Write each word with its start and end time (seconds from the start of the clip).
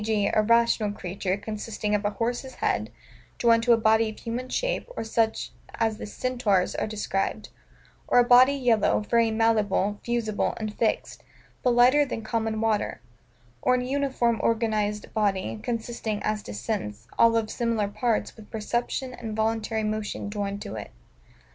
g. 0.03 0.27
a 0.33 0.41
rational 0.41 0.91
creature, 0.91 1.37
consisting 1.37 1.93
of 1.93 2.03
a 2.03 2.09
horse's 2.09 2.55
head, 2.55 2.91
joined 3.37 3.61
to 3.61 3.71
a 3.71 3.77
body 3.77 4.09
of 4.09 4.17
human 4.17 4.49
shape, 4.49 4.87
or 4.97 5.03
such 5.03 5.51
as 5.75 5.99
the 5.99 6.07
CENTAURS 6.07 6.73
are 6.73 6.87
described: 6.87 7.49
or, 8.07 8.17
a 8.17 8.23
body 8.23 8.53
yellow, 8.53 9.01
very 9.01 9.29
malleable, 9.29 9.99
fusible, 10.03 10.55
and 10.57 10.73
fixed, 10.75 11.21
but 11.61 11.75
lighter 11.75 12.03
than 12.03 12.23
common 12.23 12.59
water: 12.59 12.99
or 13.61 13.75
an 13.75 13.81
uniform, 13.81 14.37
unorganized 14.41 15.13
body, 15.13 15.59
consisting, 15.61 16.19
as 16.23 16.41
to 16.41 16.51
sense, 16.51 17.07
all 17.19 17.37
of 17.37 17.51
similar 17.51 17.87
parts, 17.87 18.35
with 18.35 18.49
perception 18.49 19.13
and 19.13 19.35
voluntary 19.35 19.83
motion 19.83 20.31
joined 20.31 20.63
to 20.63 20.73
it. 20.75 20.89